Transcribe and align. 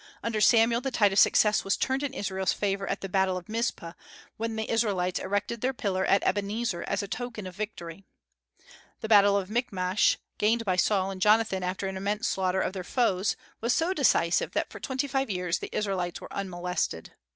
Under 0.23 0.41
Samuel 0.41 0.81
the 0.81 0.89
tide 0.89 1.13
of 1.13 1.19
success 1.19 1.63
was 1.63 1.77
turned 1.77 2.01
in 2.01 2.11
Israel's 2.11 2.53
favor 2.53 2.87
at 2.87 3.01
the 3.01 3.07
battle 3.07 3.37
of 3.37 3.45
Mizpeh, 3.47 3.93
when 4.35 4.55
the 4.55 4.67
Israelites 4.67 5.19
erected 5.19 5.61
their 5.61 5.73
pillar 5.75 6.03
at 6.05 6.23
Ebenezer 6.23 6.81
as 6.87 7.03
a 7.03 7.07
token 7.07 7.45
of 7.45 7.55
victory. 7.55 8.03
The 9.01 9.07
battle 9.07 9.37
of 9.37 9.51
Michmash, 9.51 10.17
gained 10.39 10.65
by 10.65 10.75
Saul 10.77 11.11
and 11.11 11.21
Jonathan 11.21 11.61
after 11.61 11.85
an 11.85 11.97
immense 11.97 12.27
slaughter 12.27 12.61
of 12.61 12.73
their 12.73 12.83
foes, 12.83 13.35
was 13.59 13.73
so 13.73 13.93
decisive 13.93 14.53
that 14.53 14.71
for 14.71 14.79
twenty 14.79 15.07
five 15.07 15.29
years 15.29 15.59
the 15.59 15.69
Israelites 15.71 16.19
were 16.19 16.33
unmolested. 16.33 17.13